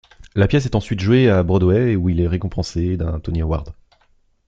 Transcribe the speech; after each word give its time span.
La 0.33 0.47
pièce 0.47 0.65
est 0.65 0.73
ensuite 0.73 0.99
jouée 0.99 1.29
à 1.29 1.43
Broadway 1.43 1.95
où 1.95 2.09
il 2.09 2.21
est 2.21 2.27
récompensé 2.27 2.97
d'un 2.97 3.19
Tony 3.19 3.43
Award. 3.43 3.71